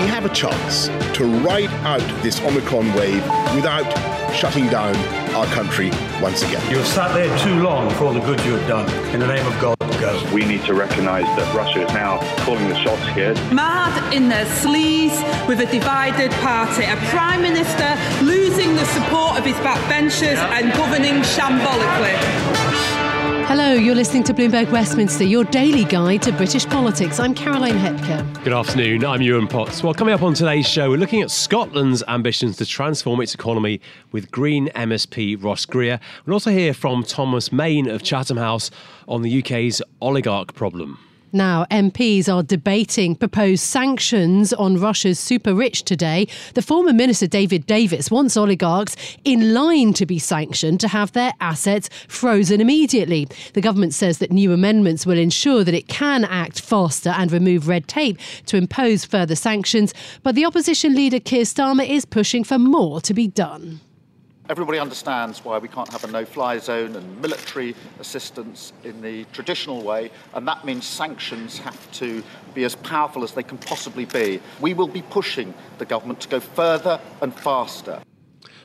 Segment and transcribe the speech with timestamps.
[0.00, 0.86] We have a chance
[1.18, 3.22] to ride out this Omicron wave
[3.54, 3.84] without
[4.32, 4.96] shutting down
[5.34, 5.90] our country
[6.22, 6.62] once again.
[6.70, 8.88] You've sat there too long for all the good you have done.
[9.14, 10.18] In the name of God, go.
[10.32, 13.34] We need to recognise that Russia is now calling the shots here.
[13.52, 16.84] Mad in their sleeves with a divided party.
[16.84, 22.99] A Prime Minister losing the support of his backbenchers and governing shambolically.
[23.50, 27.18] Hello, you're listening to Bloomberg Westminster, your daily guide to British politics.
[27.18, 28.44] I'm Caroline Hepker.
[28.44, 29.82] Good afternoon, I'm Yuan Potts.
[29.82, 33.80] Well, coming up on today's show, we're looking at Scotland's ambitions to transform its economy
[34.12, 35.98] with Green MSP Ross Greer.
[36.24, 38.70] We'll also hear from Thomas Mayne of Chatham House
[39.08, 41.00] on the UK's oligarch problem.
[41.32, 46.26] Now, MPs are debating proposed sanctions on Russia's super rich today.
[46.54, 51.32] The former Minister David Davis wants oligarchs in line to be sanctioned to have their
[51.40, 53.28] assets frozen immediately.
[53.54, 57.68] The government says that new amendments will ensure that it can act faster and remove
[57.68, 59.94] red tape to impose further sanctions.
[60.24, 63.80] But the opposition leader Keir Starmer is pushing for more to be done.
[64.50, 69.22] Everybody understands why we can't have a no fly zone and military assistance in the
[69.26, 72.20] traditional way, and that means sanctions have to
[72.52, 74.40] be as powerful as they can possibly be.
[74.60, 78.02] We will be pushing the government to go further and faster.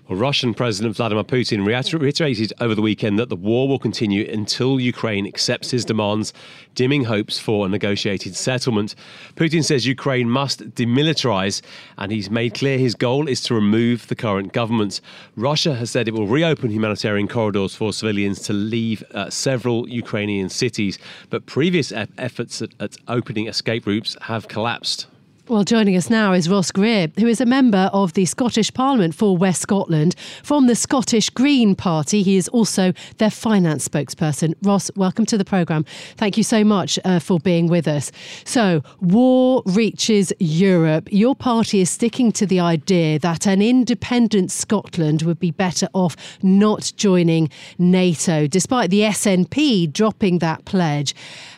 [0.07, 4.79] Well, Russian President Vladimir Putin reiterated over the weekend that the war will continue until
[4.79, 6.31] Ukraine accepts his demands,
[6.75, 8.93] dimming hopes for a negotiated settlement.
[9.35, 11.63] Putin says Ukraine must demilitarize,
[11.97, 15.01] and he's made clear his goal is to remove the current government.
[15.35, 20.49] Russia has said it will reopen humanitarian corridors for civilians to leave uh, several Ukrainian
[20.49, 20.99] cities,
[21.31, 25.07] but previous e- efforts at, at opening escape routes have collapsed.
[25.47, 29.13] Well, joining us now is Ross Greer, who is a member of the Scottish Parliament
[29.13, 32.23] for West Scotland from the Scottish Green Party.
[32.23, 34.55] He is also their finance spokesperson.
[34.63, 35.85] Ross, welcome to the programme.
[36.17, 38.11] Thank you so much uh, for being with us.
[38.43, 41.09] So, war reaches Europe.
[41.11, 46.17] Your party is sticking to the idea that an independent Scotland would be better off
[46.41, 51.13] not joining NATO, despite the SNP dropping that pledge.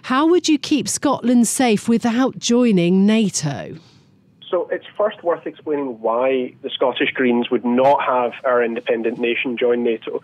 [0.07, 3.75] How would you keep Scotland safe without joining NATO?
[4.50, 9.57] So it's first worth explaining why the Scottish Greens would not have our independent nation
[9.57, 10.22] join NATO.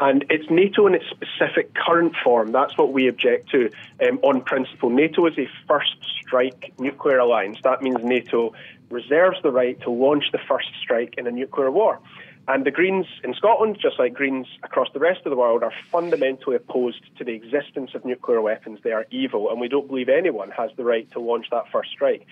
[0.00, 2.50] And it's NATO in its specific current form.
[2.50, 3.70] That's what we object to
[4.08, 4.88] um, on principle.
[4.88, 7.58] NATO is a first strike nuclear alliance.
[7.62, 8.54] That means NATO
[8.88, 12.00] reserves the right to launch the first strike in a nuclear war.
[12.48, 15.72] And the Greens in Scotland, just like Greens across the rest of the world, are
[15.90, 18.78] fundamentally opposed to the existence of nuclear weapons.
[18.84, 21.90] They are evil, and we don't believe anyone has the right to launch that first
[21.90, 22.24] strike.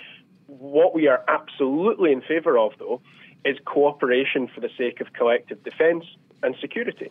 [0.47, 3.01] What we are absolutely in favour of, though,
[3.45, 6.05] is cooperation for the sake of collective defence
[6.45, 7.11] and security.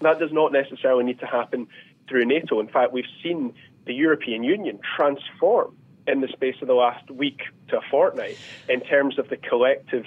[0.00, 1.68] That does not necessarily need to happen
[2.08, 2.58] through NATO.
[2.58, 3.54] In fact, we've seen
[3.86, 8.36] the European Union transform in the space of the last week to a fortnight
[8.68, 10.04] in terms of the collective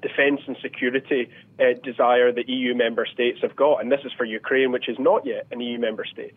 [0.00, 1.28] defence and security
[1.60, 4.98] uh, desire the EU member states have got, and this is for Ukraine, which is
[4.98, 6.34] not yet an EU member state.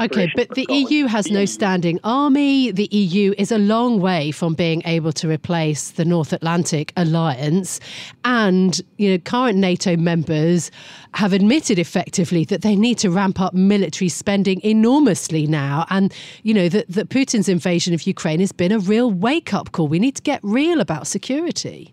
[0.00, 2.70] okay, but the Scotland, EU has no standing army.
[2.70, 7.80] The EU is a long way from being able to replace the North Atlantic Alliance,
[8.24, 10.70] and you know current NATO members
[11.14, 16.54] have admitted effectively that they need to ramp up military spending enormously now, and you
[16.54, 19.88] know that, that Putin's invasion of Ukraine has been a real wake up call.
[19.88, 21.92] We need to get real about security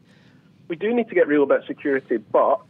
[0.69, 2.61] we do need to get real about security, but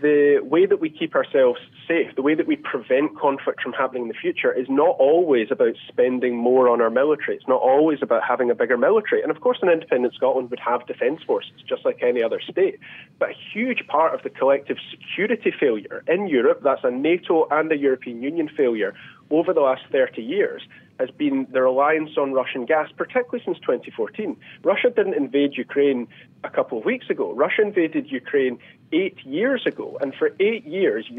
[0.00, 4.02] the way that we keep ourselves safe, the way that we prevent conflict from happening
[4.02, 7.36] in the future, is not always about spending more on our military.
[7.36, 9.22] It's not always about having a bigger military.
[9.22, 12.80] And of course, an independent Scotland would have defence forces, just like any other state.
[13.18, 17.70] But a huge part of the collective security failure in Europe, that's a NATO and
[17.70, 18.94] a European Union failure
[19.30, 20.62] over the last 30 years,
[20.98, 24.36] has been the reliance on Russian gas, particularly since 2014.
[24.62, 26.06] Russia didn't invade Ukraine
[26.44, 27.32] a couple of weeks ago.
[27.34, 28.58] Russia invaded Ukraine
[28.92, 31.10] eight years ago, and for eight years,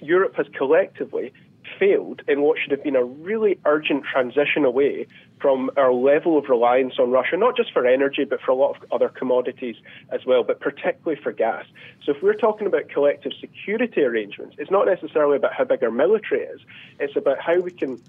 [0.00, 1.32] Europe has collectively
[1.78, 5.06] failed in what should have been a really urgent transition away
[5.40, 8.76] from our level of reliance on Russia, not just for energy, but for a lot
[8.76, 9.76] of other commodities
[10.10, 11.64] as well, but particularly for gas.
[12.04, 15.90] So if we're talking about collective security arrangements, it's not necessarily about how big our
[15.90, 16.60] military is,
[17.00, 18.00] it's about how we can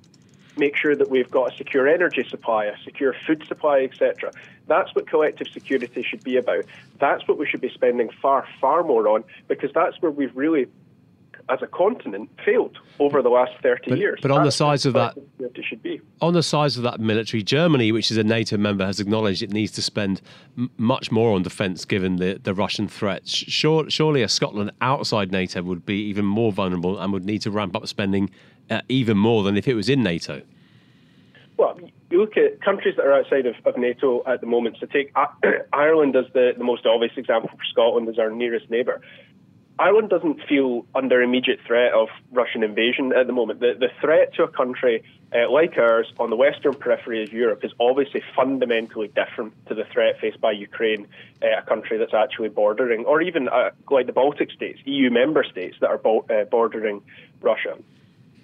[0.58, 4.32] make sure that we've got a secure energy supply, a secure food supply, etc.
[4.68, 6.66] That's what collective security should be about.
[7.00, 10.68] That's what we should be spending far, far more on because that's where we've really
[11.50, 14.20] as a continent failed over the last 30 but, years.
[14.22, 16.00] But on That's the size of that, it should be.
[16.22, 19.52] On the size of that military, Germany, which is a NATO member, has acknowledged it
[19.52, 20.22] needs to spend
[20.58, 23.28] m- much more on defence given the, the Russian threat.
[23.28, 27.52] Sure, surely a Scotland outside NATO would be even more vulnerable and would need to
[27.52, 28.30] ramp up spending
[28.70, 30.42] uh, even more than if it was in NATO.
[31.58, 31.80] Well,
[32.10, 34.78] you look at countries that are outside of, of NATO at the moment.
[34.80, 35.28] So take uh,
[35.74, 39.02] Ireland as the, the most obvious example for Scotland as our nearest neighbour.
[39.80, 43.60] Ireland doesn't feel under immediate threat of Russian invasion at the moment.
[43.60, 47.64] The, the threat to a country uh, like ours on the western periphery of Europe
[47.64, 51.08] is obviously fundamentally different to the threat faced by Ukraine,
[51.42, 55.44] uh, a country that's actually bordering, or even uh, like the Baltic states, EU member
[55.44, 57.02] states that are bo- uh, bordering
[57.42, 57.76] Russia.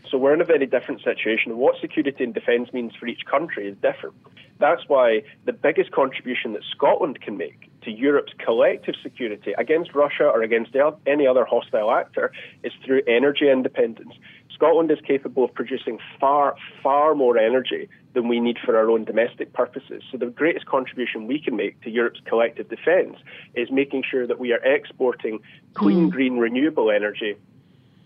[0.10, 1.58] So we're in a very different situation.
[1.58, 4.16] What security and defence means for each country is different.
[4.60, 10.26] That's why the biggest contribution that Scotland can make to Europe's collective security against Russia
[10.26, 10.76] or against
[11.06, 12.32] any other hostile actor
[12.64, 14.14] is through energy independence.
[14.54, 19.06] Scotland is capable of producing far, far more energy than we need for our own
[19.06, 20.04] domestic purposes.
[20.12, 23.16] So the greatest contribution we can make to Europe's collective defence
[23.54, 25.40] is making sure that we are exporting
[25.76, 26.12] clean, mm.
[26.12, 27.38] green, renewable energy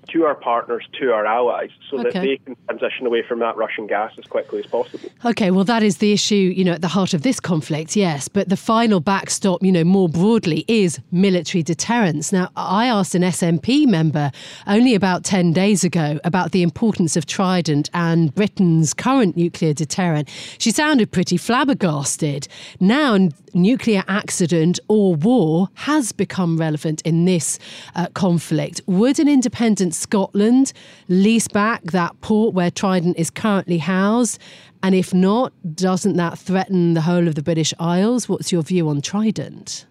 [0.09, 2.11] to our partners, to our allies, so okay.
[2.11, 5.09] that they can transition away from that Russian gas as quickly as possible.
[5.25, 8.27] Okay, well, that is the issue, you know, at the heart of this conflict, yes.
[8.27, 12.31] But the final backstop, you know, more broadly, is military deterrence.
[12.31, 14.31] Now, I asked an SNP member
[14.67, 20.29] only about 10 days ago about the importance of Trident and Britain's current nuclear deterrent.
[20.57, 22.47] She sounded pretty flabbergasted.
[22.79, 23.17] Now,
[23.53, 27.59] nuclear accident or war has become relevant in this
[27.95, 28.81] uh, conflict.
[28.87, 30.73] Would an independent Scotland
[31.07, 34.39] lease back that port where Trident is currently housed?
[34.81, 38.27] And if not, doesn't that threaten the whole of the British Isles?
[38.27, 39.85] What's your view on Trident?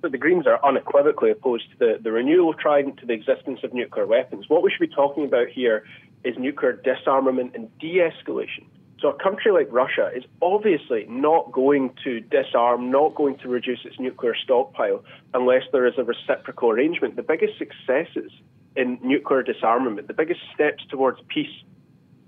[0.00, 3.60] But the Greens are unequivocally opposed to the, the renewal of Trident to the existence
[3.62, 4.48] of nuclear weapons.
[4.48, 5.84] What we should be talking about here
[6.24, 8.64] is nuclear disarmament and de escalation.
[9.00, 13.80] So a country like Russia is obviously not going to disarm, not going to reduce
[13.84, 17.16] its nuclear stockpile unless there is a reciprocal arrangement.
[17.16, 18.30] The biggest successes
[18.76, 21.62] in nuclear disarmament, the biggest steps towards peace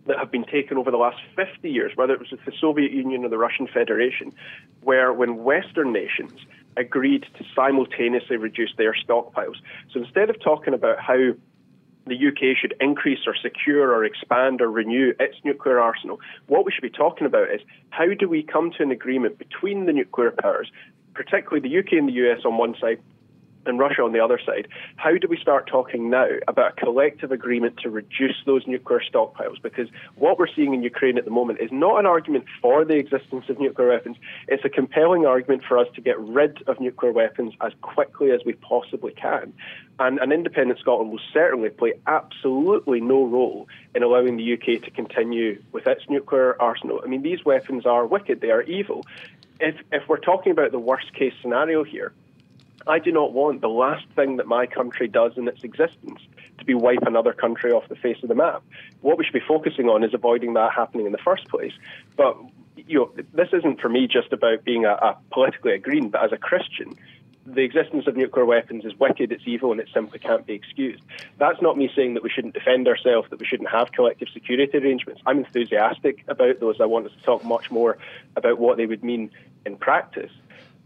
[0.06, 2.90] that have been taken over the last 50 years, whether it was with the Soviet
[2.90, 4.32] Union or the Russian Federation,
[4.82, 6.32] where when Western nations
[6.76, 9.56] agreed to simultaneously reduce their stockpiles.
[9.92, 11.34] So instead of talking about how
[12.06, 16.20] the UK should increase or secure or expand or renew its nuclear arsenal.
[16.46, 17.60] What we should be talking about is
[17.90, 20.70] how do we come to an agreement between the nuclear powers,
[21.14, 23.00] particularly the UK and the US on one side,
[23.66, 24.68] and Russia on the other side.
[24.96, 29.60] How do we start talking now about a collective agreement to reduce those nuclear stockpiles?
[29.62, 32.96] Because what we're seeing in Ukraine at the moment is not an argument for the
[32.96, 34.16] existence of nuclear weapons,
[34.48, 38.40] it's a compelling argument for us to get rid of nuclear weapons as quickly as
[38.44, 39.52] we possibly can.
[39.98, 44.90] And an independent Scotland will certainly play absolutely no role in allowing the UK to
[44.90, 47.00] continue with its nuclear arsenal.
[47.04, 49.04] I mean, these weapons are wicked, they are evil.
[49.60, 52.12] If, if we're talking about the worst case scenario here,
[52.86, 56.20] I do not want the last thing that my country does in its existence
[56.58, 58.62] to be wipe another country off the face of the map.
[59.00, 61.72] What we should be focusing on is avoiding that happening in the first place.
[62.16, 62.36] But
[62.76, 66.32] you know, this isn't for me just about being a, a politically green, but as
[66.32, 66.94] a Christian,
[67.46, 71.02] the existence of nuclear weapons is wicked, it's evil, and it simply can't be excused.
[71.38, 74.78] That's not me saying that we shouldn't defend ourselves, that we shouldn't have collective security
[74.78, 75.20] arrangements.
[75.26, 76.80] I'm enthusiastic about those.
[76.80, 77.98] I want us to talk much more
[78.36, 79.30] about what they would mean
[79.66, 80.30] in practice.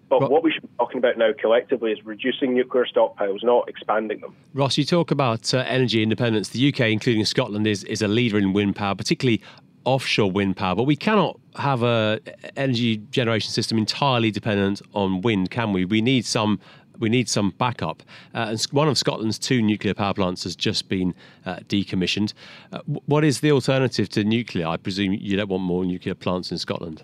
[0.08, 4.20] But what we should be talking about now collectively is reducing nuclear stockpiles, not expanding
[4.20, 4.36] them.
[4.54, 6.50] Ross, you talk about uh, energy independence.
[6.50, 9.42] The UK, including Scotland, is, is a leader in wind power, particularly
[9.84, 10.76] offshore wind power.
[10.76, 12.20] But we cannot have a
[12.56, 15.84] energy generation system entirely dependent on wind, can we?
[15.84, 16.60] We need some
[16.98, 18.02] we need some backup.
[18.34, 22.32] Uh, and one of Scotland's two nuclear power plants has just been uh, decommissioned.
[22.72, 24.66] Uh, what is the alternative to nuclear?
[24.66, 27.02] I presume you don't want more nuclear plants in Scotland.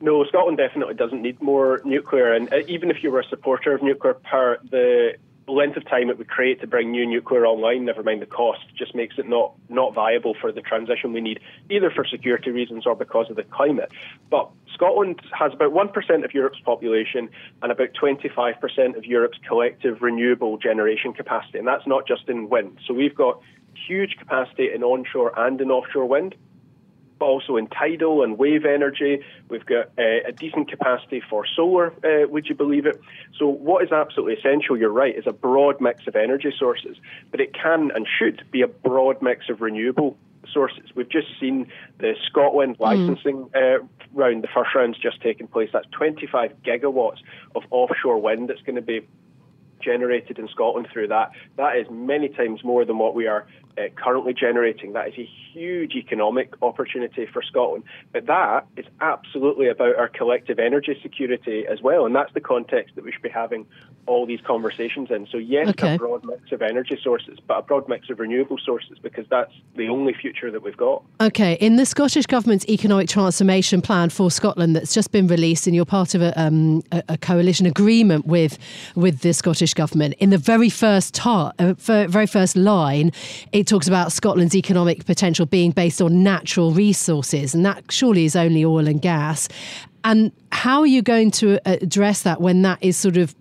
[0.00, 2.32] No, Scotland definitely doesn't need more nuclear.
[2.32, 5.14] And uh, even if you were a supporter of nuclear power, the
[5.46, 8.60] length of time it would create to bring new nuclear online, never mind the cost,
[8.76, 12.86] just makes it not, not viable for the transition we need, either for security reasons
[12.86, 13.90] or because of the climate.
[14.30, 17.28] But Scotland has about 1% of Europe's population
[17.62, 22.78] and about 25% of Europe's collective renewable generation capacity, and that's not just in wind.
[22.86, 23.40] So we've got
[23.86, 26.34] huge capacity in onshore and in offshore wind
[27.24, 29.20] also in tidal and wave energy.
[29.48, 33.00] We've got uh, a decent capacity for solar, uh, would you believe it?
[33.38, 36.96] So, what is absolutely essential, you're right, is a broad mix of energy sources,
[37.30, 40.16] but it can and should be a broad mix of renewable
[40.52, 40.84] sources.
[40.94, 43.80] We've just seen the ScotWind licensing mm.
[43.80, 45.70] uh, round, the first round's just taken place.
[45.72, 47.18] That's 25 gigawatts
[47.54, 49.06] of offshore wind that's going to be
[49.80, 51.30] generated in Scotland through that.
[51.56, 53.46] That is many times more than what we are
[53.78, 54.92] uh, currently generating.
[54.92, 57.84] That is a huge economic opportunity for Scotland.
[58.12, 62.06] But that is absolutely about our collective energy security as well.
[62.06, 63.66] And that's the context that we should be having
[64.06, 65.26] all these conversations in.
[65.26, 65.94] So, yes, okay.
[65.94, 69.52] a broad mix of energy sources, but a broad mix of renewable sources because that's
[69.76, 71.02] the only future that we've got.
[71.20, 71.54] Okay.
[71.54, 75.84] In the Scottish Government's economic transformation plan for Scotland that's just been released, and you're
[75.84, 78.58] part of a, um, a coalition agreement with,
[78.94, 83.12] with the Scottish Government, in the very first, tar- uh, very first line,
[83.52, 88.36] it talks about Scotland's economic potential being based on natural resources, and that surely is
[88.36, 89.48] only oil and gas.
[90.04, 93.34] And how are you going to uh, address that when that is sort of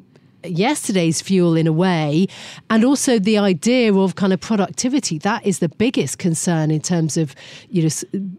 [0.43, 2.27] yesterday's fuel in a way
[2.69, 5.17] and also the idea of kind of productivity.
[5.17, 7.35] That is the biggest concern in terms of
[7.69, 7.89] you know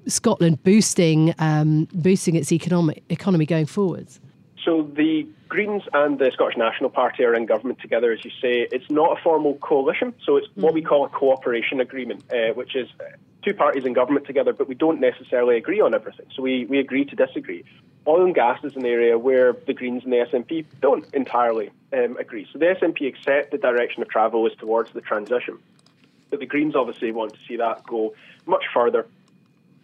[0.06, 4.20] Scotland boosting um, boosting its economic economy going forwards
[4.64, 8.66] so the Greens and the Scottish National Party are in government together, as you say.
[8.72, 10.62] It's not a formal coalition, so it's mm.
[10.62, 10.86] what we mm.
[10.86, 12.88] call a cooperation agreement, uh, which is
[13.44, 16.26] two parties in government together, but we don't necessarily agree on everything.
[16.34, 17.64] So we, we agree to disagree.
[18.06, 22.16] Oil and gas is an area where the Greens and the SNP don't entirely um,
[22.16, 22.46] agree.
[22.52, 25.58] So the SNP accept the direction of travel is towards the transition,
[26.30, 28.14] but the Greens obviously want to see that go
[28.46, 29.06] much further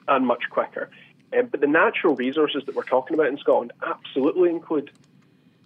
[0.08, 0.90] and much quicker.
[1.36, 4.90] Um, but the natural resources that we're talking about in Scotland absolutely include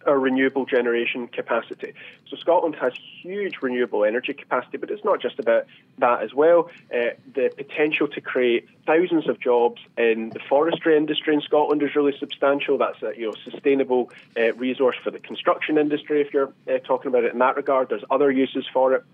[0.07, 1.95] our renewable generation capacity.
[2.29, 2.93] So Scotland has
[3.23, 5.67] huge renewable energy capacity, but it's not just about
[5.99, 6.71] that as well.
[6.93, 11.95] Uh, the potential to create thousands of jobs in the forestry industry in Scotland is
[11.95, 12.79] really substantial.
[12.79, 16.21] That's a you know sustainable uh, resource for the construction industry.
[16.21, 19.05] If you're uh, talking about it in that regard, there's other uses for it.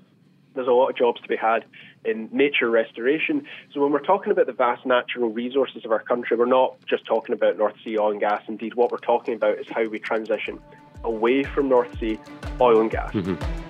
[0.54, 1.64] There's a lot of jobs to be had
[2.04, 3.46] in nature restoration.
[3.72, 7.04] So when we're talking about the vast natural resources of our country, we're not just
[7.06, 8.42] talking about North Sea oil and gas.
[8.48, 10.58] Indeed, what we're talking about is how we transition
[11.04, 12.18] away from North Sea
[12.60, 13.12] oil and gas.
[13.12, 13.69] Mm-hmm.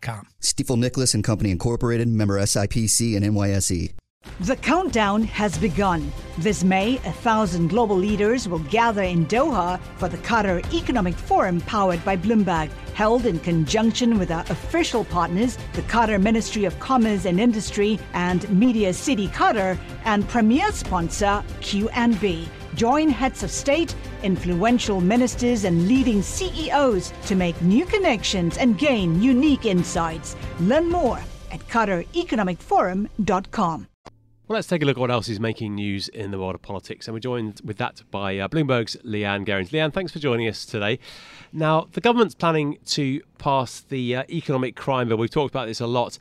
[0.00, 0.26] com.
[0.40, 3.94] Stifel Nicolaus and Company Incorporated, member SIPC and NYSE.
[4.40, 6.12] The countdown has begun.
[6.38, 11.60] This May, a thousand global leaders will gather in Doha for the Qatar Economic Forum
[11.62, 17.24] powered by Bloomberg, held in conjunction with our official partners, the Qatar Ministry of Commerce
[17.26, 22.48] and Industry and Media City Qatar, and premier sponsor QNB.
[22.78, 29.20] Join heads of state, influential ministers, and leading CEOs to make new connections and gain
[29.20, 30.36] unique insights.
[30.60, 31.18] Learn more
[31.50, 33.88] at QatarEconomicForum.com.
[34.46, 36.62] Well, let's take a look at what else is making news in the world of
[36.62, 37.08] politics.
[37.08, 39.70] And we're joined with that by uh, Bloomberg's Leanne Gerrans.
[39.70, 41.00] Leanne, thanks for joining us today.
[41.52, 45.16] Now, the government's planning to pass the uh, economic crime bill.
[45.16, 46.20] We've talked about this a lot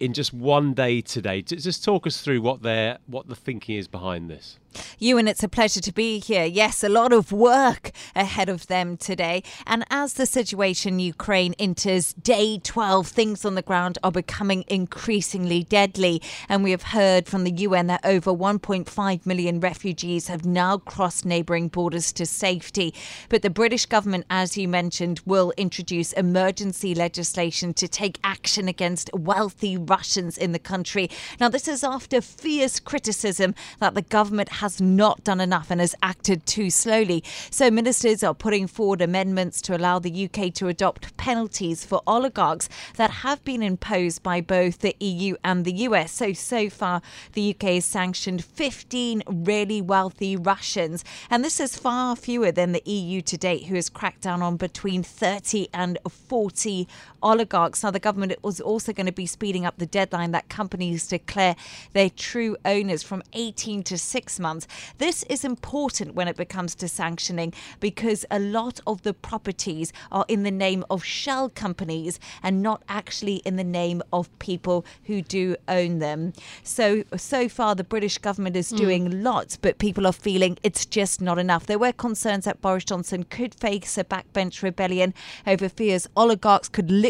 [0.00, 1.42] in just one day today.
[1.42, 2.60] Just talk us through what
[3.06, 4.58] what the thinking is behind this.
[4.98, 6.44] Yuan, it's a pleasure to be here.
[6.44, 9.42] Yes, a lot of work ahead of them today.
[9.66, 14.64] And as the situation in Ukraine enters day 12, things on the ground are becoming
[14.68, 16.22] increasingly deadly.
[16.48, 21.24] And we have heard from the UN that over 1.5 million refugees have now crossed
[21.24, 22.94] neighbouring borders to safety.
[23.28, 29.10] But the British government, as you mentioned, will introduce emergency legislation to take action against
[29.14, 31.10] wealthy Russians in the country.
[31.38, 35.94] Now, this is after fierce criticism that the government has not done enough and has
[36.02, 37.22] acted too slowly.
[37.50, 42.68] So ministers are putting forward amendments to allow the UK to adopt penalties for oligarchs
[42.96, 46.12] that have been imposed by both the EU and the US.
[46.12, 47.02] So, so far,
[47.32, 51.04] the UK has sanctioned 15 really wealthy Russians.
[51.30, 54.56] And this is far fewer than the EU to date, who has cracked down on
[54.56, 56.86] between 30 and 40
[57.22, 57.82] oligarchs.
[57.82, 61.56] Now, the government was also going to be speeding up the deadline that companies declare
[61.92, 64.66] their true owners from 18 to six months.
[64.98, 70.24] This is important when it comes to sanctioning because a lot of the properties are
[70.28, 75.22] in the name of shell companies and not actually in the name of people who
[75.22, 76.32] do own them.
[76.62, 79.22] So, so far, the British government is doing mm.
[79.22, 81.66] lots, but people are feeling it's just not enough.
[81.66, 85.14] There were concerns that Boris Johnson could face a backbench rebellion
[85.46, 87.09] over fears oligarchs could liquidate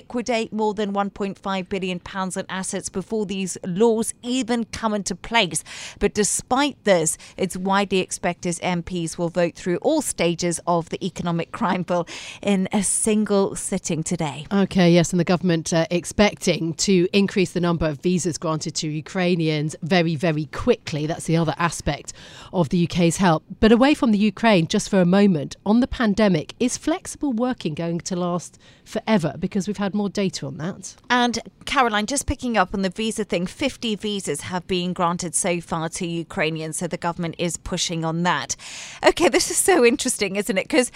[0.52, 5.64] more than 1.5 billion pounds in assets before these laws even come into place.
[5.99, 11.52] But despite this, it's widely expected MPs will vote through all stages of the economic
[11.52, 12.07] crime bill
[12.42, 14.47] in a single sitting today.
[14.52, 18.88] Okay, yes, and the government uh, expecting to increase the number of visas granted to
[18.88, 21.07] Ukrainians very, very quickly.
[21.07, 22.12] That's the other aspect
[22.52, 23.45] of the UK's help.
[23.61, 27.75] But away from the Ukraine, just for a moment, on the pandemic, is flexible working
[27.75, 29.35] going to last forever?
[29.38, 30.97] Because we've had more data on that.
[31.09, 35.61] And Caroline, just picking up on the visa thing, 50 visas have been granted so
[35.61, 38.56] far to Ukrainians, so the government is pushing on that.
[39.06, 40.64] Okay, this is so interesting, isn't it?
[40.64, 40.90] Because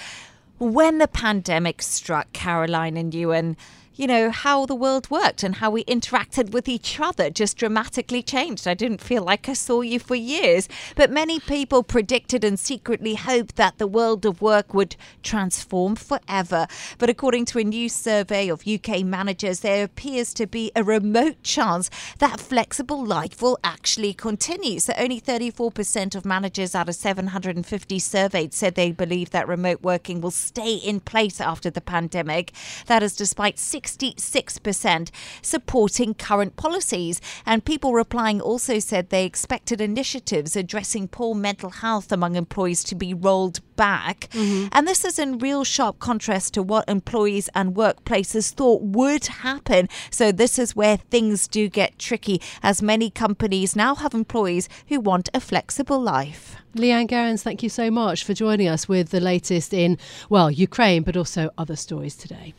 [0.58, 3.56] when the pandemic struck, Caroline and Yuan,
[3.96, 8.22] you know, how the world worked and how we interacted with each other just dramatically
[8.22, 8.66] changed.
[8.66, 13.14] I didn't feel like I saw you for years, but many people predicted and secretly
[13.14, 16.66] hoped that the world of work would transform forever.
[16.98, 21.42] But according to a new survey of UK managers, there appears to be a remote
[21.42, 24.80] chance that flexible life will actually continue.
[24.80, 30.20] So only 34% of managers out of 750 surveyed said they believe that remote working
[30.20, 32.52] will stay in place after the pandemic.
[32.86, 35.10] That is despite 66%
[35.42, 37.20] supporting current policies.
[37.46, 42.94] And people replying also said they expected initiatives addressing poor mental health among employees to
[42.94, 44.28] be rolled back.
[44.32, 44.68] Mm-hmm.
[44.72, 49.88] And this is in real sharp contrast to what employees and workplaces thought would happen.
[50.10, 55.00] So, this is where things do get tricky, as many companies now have employees who
[55.00, 56.56] want a flexible life.
[56.74, 59.96] Leanne Gerrans, thank you so much for joining us with the latest in,
[60.28, 62.54] well, Ukraine, but also other stories today.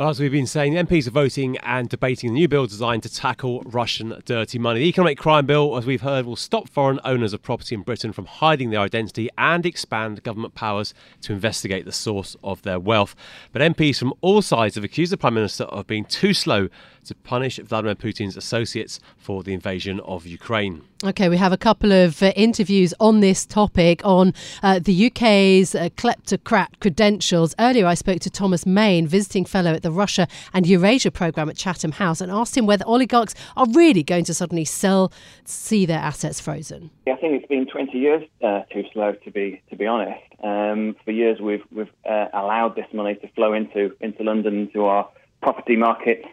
[0.00, 3.14] Well, as we've been saying, MPs are voting and debating the new bill designed to
[3.14, 4.80] tackle Russian dirty money.
[4.80, 8.10] The economic crime bill, as we've heard, will stop foreign owners of property in Britain
[8.14, 13.14] from hiding their identity and expand government powers to investigate the source of their wealth.
[13.52, 16.70] But MPs from all sides have accused the Prime Minister of being too slow
[17.04, 20.82] to punish Vladimir Putin's associates for the invasion of Ukraine.
[21.02, 25.74] Okay, we have a couple of uh, interviews on this topic on uh, the UK's
[25.74, 27.54] uh, kleptocrat credentials.
[27.58, 31.56] Earlier, I spoke to Thomas Mayne, visiting fellow at the Russia and Eurasia programme at
[31.56, 35.12] Chatham House, and asked him whether oligarchs are really going to suddenly sell,
[35.44, 36.90] see their assets frozen.
[37.06, 40.20] I think it's been 20 years uh, too slow, to be to be honest.
[40.42, 44.84] Um, for years, we've we've uh, allowed this money to flow into into London, into
[44.84, 45.08] our
[45.42, 46.26] property markets.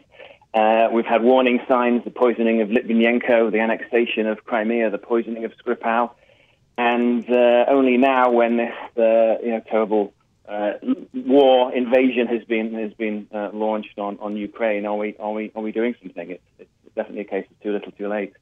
[0.53, 5.45] Uh, we've had warning signs, the poisoning of Litvinenko, the annexation of Crimea, the poisoning
[5.45, 6.11] of Skripal.
[6.77, 10.13] And uh, only now, when this uh, you know, terrible
[10.47, 10.73] uh,
[11.13, 15.51] war invasion has been has been uh, launched on, on Ukraine, are we are we
[15.55, 16.31] are we doing something?
[16.31, 18.33] It's, it's definitely a case of too little, too late.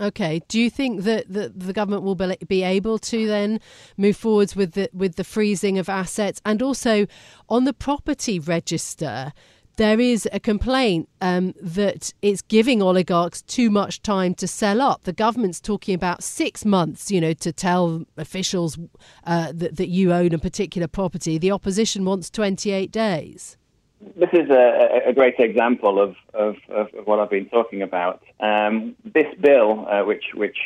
[0.00, 0.42] Okay.
[0.48, 2.14] Do you think that the, the government will
[2.46, 3.60] be able to then
[3.96, 7.06] move forwards with the with the freezing of assets and also
[7.48, 9.32] on the property register?
[9.76, 15.04] There is a complaint um, that it's giving oligarchs too much time to sell up.
[15.04, 18.78] The government's talking about six months, you know, to tell officials
[19.24, 21.38] uh, that, that you own a particular property.
[21.38, 23.56] The opposition wants 28 days.
[24.00, 28.22] This is a, a great example of, of, of, what I've been talking about.
[28.40, 30.56] Um, this bill, uh, which, which,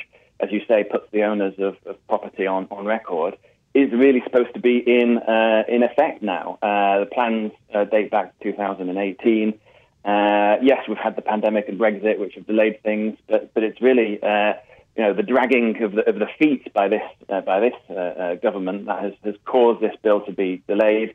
[0.40, 3.37] as you say, puts the owners of, of property on, on record,
[3.74, 6.59] is really supposed to be in uh, in effect now.
[6.61, 9.59] Uh, the plans uh, date back to 2018.
[10.02, 13.80] Uh, yes, we've had the pandemic and Brexit, which have delayed things, but but it's
[13.80, 14.54] really uh,
[14.96, 18.87] you know the dragging of the of the feet by this uh, by this government
[18.87, 21.14] that has, has caused this bill to be delayed.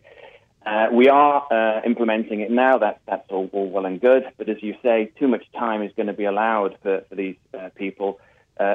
[0.93, 2.77] we are implementing it now.
[2.77, 5.91] That that's all, all, well and good, but as you say, too much time is
[5.97, 7.35] going to be allowed for for these
[7.75, 8.19] people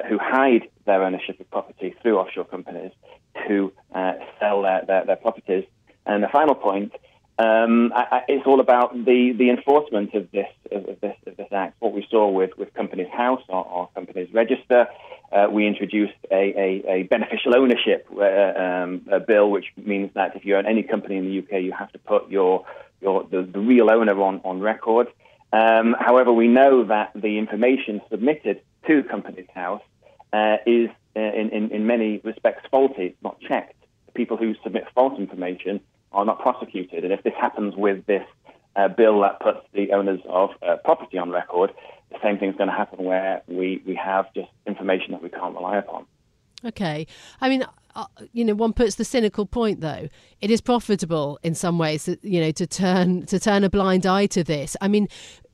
[0.08, 2.92] who hide their ownership of property through offshore companies
[3.46, 5.64] to uh, sell their, their, their, properties.
[6.06, 6.92] And the final point,
[7.40, 11.38] Um, I, I, it's all about the, the enforcement of this of, of this of
[11.38, 11.76] this act.
[11.78, 14.88] What we saw with, with Companies House or, or Companies Register,
[15.32, 20.36] uh, we introduced a, a, a beneficial ownership uh, um, a bill, which means that
[20.36, 22.66] if you own any company in the UK, you have to put your
[23.00, 25.06] your the, the real owner on on record.
[25.50, 29.82] Um, however, we know that the information submitted to Companies House
[30.32, 33.74] uh, is uh, in, in, in many respects faulty, not checked.
[34.14, 35.80] People who submit false information
[36.12, 37.04] are not prosecuted.
[37.04, 38.24] And if this happens with this
[38.76, 41.72] uh, bill that puts the owners of uh, property on record,
[42.10, 45.28] the same thing is going to happen where we, we have just information that we
[45.28, 46.06] can't rely upon.
[46.64, 47.06] Okay.
[47.40, 47.64] I mean,
[47.94, 50.08] uh, you know, one puts the cynical point though.
[50.40, 54.26] It is profitable in some ways, you know, to turn to turn a blind eye
[54.26, 54.76] to this.
[54.80, 55.08] I mean,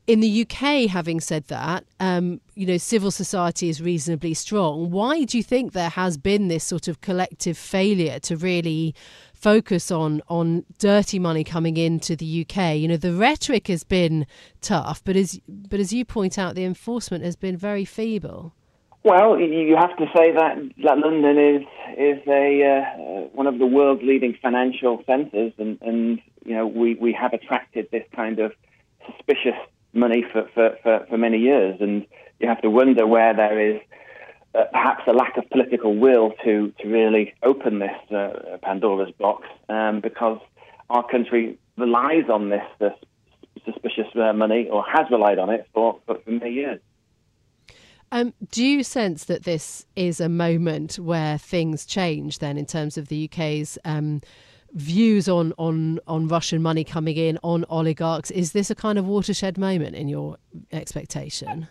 [0.07, 4.89] in the UK, having said that, um, you know, civil society is reasonably strong.
[4.89, 8.95] Why do you think there has been this sort of collective failure to really
[9.33, 12.77] focus on on dirty money coming into the UK?
[12.77, 14.25] You know, the rhetoric has been
[14.61, 18.53] tough, but as but as you point out, the enforcement has been very feeble.
[19.03, 21.63] Well, you have to say that, that London is
[21.97, 26.95] is a uh, one of the world's leading financial centres, and, and you know we,
[26.95, 28.53] we have attracted this kind of
[29.05, 29.55] suspicious
[29.97, 31.77] money for, for, for, for many years.
[31.81, 32.05] And
[32.39, 33.81] you have to wonder where there is
[34.55, 39.47] uh, perhaps a lack of political will to, to really open this uh, Pandora's box
[39.69, 40.39] um, because
[40.89, 42.93] our country relies on this, this
[43.65, 46.79] suspicious uh, money or has relied on it for, for, for many years.
[48.11, 52.97] Um, do you sense that this is a moment where things change then in terms
[52.97, 54.21] of the UK's um,
[54.73, 58.31] views on, on, on Russian money coming in, on oligarchs.
[58.31, 60.37] Is this a kind of watershed moment in your
[60.71, 61.67] expectation?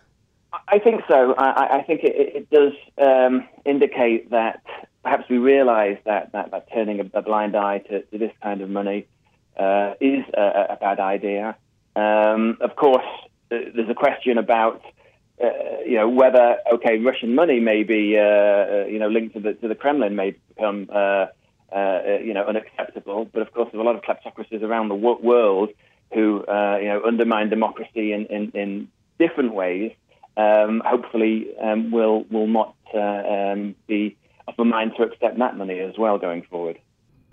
[0.69, 1.35] I think so.
[1.37, 4.63] I, I think it, it does um, indicate that
[5.03, 8.71] perhaps we realise that, that, that, turning a, blind eye to, to, this kind of
[8.71, 9.07] money
[9.57, 11.57] uh, is a, a, bad idea.
[11.95, 13.05] Um, of course,
[13.53, 14.83] uh, there's a question about
[15.43, 15.49] uh,
[15.85, 19.53] you know whether okay Russian money may be uh, uh you know linked to the
[19.53, 20.89] to the Kremlin may become
[21.73, 23.29] uh, uh, you know, unacceptable.
[23.33, 25.71] But of course, there are a lot of kleptocracies around the world
[26.13, 29.93] who, uh, you know, undermine democracy in, in, in different ways.
[30.37, 35.57] Um, hopefully, um, will will not uh, um, be of a mind to accept that
[35.57, 36.79] money as well going forward.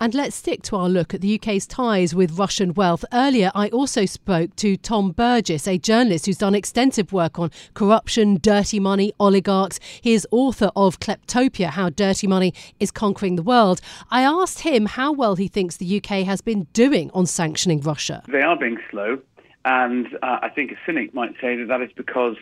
[0.00, 3.04] And let's stick to our look at the UK's ties with Russian wealth.
[3.12, 8.38] Earlier, I also spoke to Tom Burgis, a journalist who's done extensive work on corruption,
[8.42, 9.78] dirty money, oligarchs.
[10.00, 13.80] He is author of Kleptopia How Dirty Money is Conquering the World.
[14.10, 18.22] I asked him how well he thinks the UK has been doing on sanctioning Russia.
[18.28, 19.20] They are being slow,
[19.64, 22.36] and uh, I think a cynic might say that that is because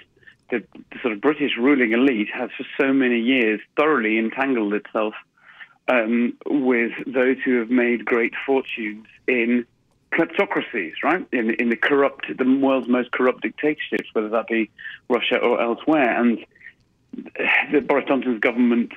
[0.51, 5.15] the, the sort of British ruling elite has for so many years thoroughly entangled itself
[5.89, 9.67] um, with those who have made great fortunes in
[10.13, 11.27] kleptocracies, right?
[11.33, 14.71] In, in the corrupt, the world's most corrupt dictatorships, whether that be
[15.09, 16.21] Russia or elsewhere.
[16.21, 16.45] And
[17.73, 18.97] the Boris Johnson's government's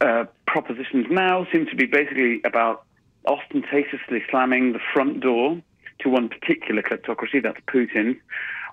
[0.00, 2.84] uh, propositions now seem to be basically about
[3.26, 5.60] ostentatiously slamming the front door
[6.00, 8.18] to one particular kleptocracy, that's Putin,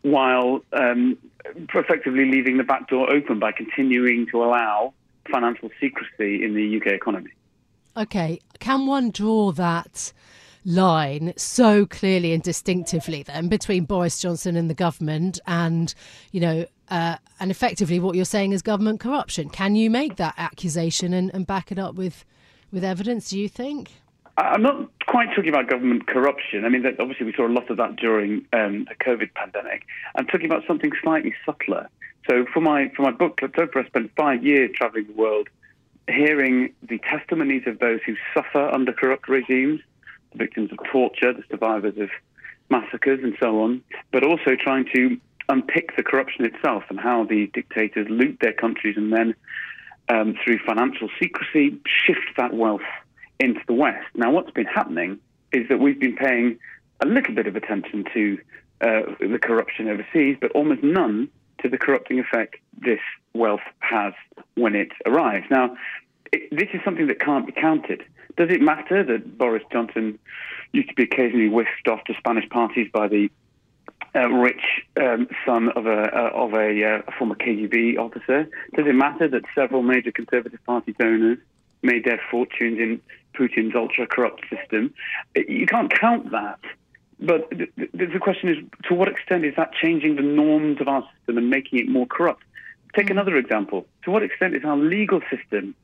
[0.02, 1.18] while um,
[1.74, 4.94] effectively leaving the back door open by continuing to allow
[5.30, 7.32] financial secrecy in the UK economy.
[7.98, 10.12] Okay, can one draw that
[10.66, 15.94] line so clearly and distinctively then between Boris Johnson and the government and,
[16.32, 19.50] you know, uh, and effectively what you're saying is government corruption?
[19.50, 22.26] Can you make that accusation and, and back it up with,
[22.72, 23.92] with evidence, do you think?
[24.38, 26.66] I'm not quite talking about government corruption.
[26.66, 29.84] I mean, obviously, we saw a lot of that during um, the COVID pandemic.
[30.16, 31.90] I'm talking about something slightly subtler.
[32.30, 35.48] So for my for my book, Kleptopia, I spent five years traveling the world,
[36.08, 39.82] hearing the testimonies of those who suffer under corrupt regimes,
[40.32, 42.10] the victims of torture, the survivors of
[42.70, 47.48] massacres, and so on, but also trying to unpick the corruption itself and how the
[47.54, 49.36] dictators loot their countries and then,
[50.10, 52.82] um, through financial secrecy, shift that wealth
[53.40, 54.08] into the West.
[54.16, 55.20] Now, what's been happening
[55.52, 56.58] is that we've been paying
[57.02, 58.40] a little bit of attention to
[58.82, 61.30] uh, the corruption overseas, but almost none
[61.66, 63.00] to the corrupting effect this
[63.34, 64.14] wealth has
[64.54, 65.48] when it arrives.
[65.50, 65.76] Now,
[66.32, 68.04] it, this is something that can't be counted.
[68.38, 70.20] Does it matter that Boris Johnson
[70.74, 73.32] used to be occasionally whisked off to Spanish parties by the
[74.14, 74.62] uh, rich
[75.02, 78.48] um, son of a uh, of a, uh, former KGB officer?
[78.76, 81.40] Does it matter that several major Conservative Party donors
[81.82, 83.02] made their fortunes in
[83.34, 84.94] Putin's ultra corrupt system?
[85.36, 86.60] You can't count that
[87.20, 88.58] but the, the, question is,
[88.90, 92.06] to what extent is that changing the norms of our system and making it more
[92.06, 92.44] corrupt?
[92.96, 93.86] Take another example.
[94.04, 95.76] To what extent is our legal system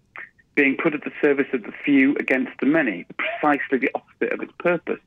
[0.56, 4.42] being put at the service of the few against the many, precisely the opposite of
[4.42, 5.00] its purpose?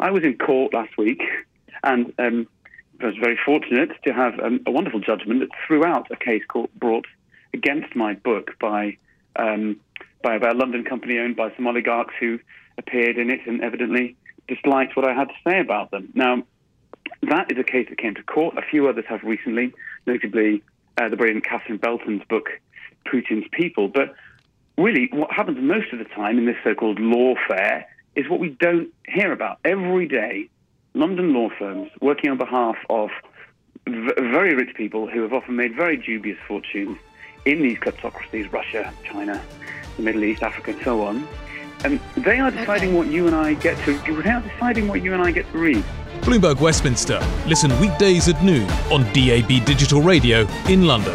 [0.00, 1.22] I was in court last week,
[1.82, 2.46] and um,
[3.00, 6.42] I was very fortunate to have um, a wonderful judgment that threw out a case
[6.46, 7.06] court brought
[7.52, 8.96] against my book by
[9.36, 9.78] um,
[10.22, 12.38] by, by a London company owned by some oligarchs who
[12.78, 14.16] appeared in it and evidently
[14.48, 16.10] disliked what I had to say about them.
[16.14, 16.42] Now,
[17.22, 18.56] that is a case that came to court.
[18.58, 19.72] A few others have recently,
[20.06, 20.62] notably
[20.98, 22.48] uh, the brilliant Catherine Belton's book,
[23.06, 23.88] Putin's People.
[23.88, 24.14] But
[24.78, 28.50] really, what happens most of the time in this so called lawfare is what we
[28.50, 29.58] don't hear about.
[29.64, 30.48] Every day,
[30.94, 33.10] London law firms working on behalf of
[33.86, 36.96] v- very rich people who have often made very dubious fortunes
[37.44, 39.42] in these kleptocracies Russia, China,
[39.96, 41.28] the Middle East, Africa, and so on.
[41.86, 42.98] And they are deciding okay.
[42.98, 43.96] what you and I get to.
[43.98, 45.84] They are deciding what you and I get to read.
[46.22, 47.20] Bloomberg Westminster.
[47.46, 51.14] Listen weekdays at noon on DAB Digital Radio in London.